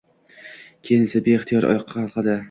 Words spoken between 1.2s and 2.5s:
beixtiyor oyoqqa qalqdi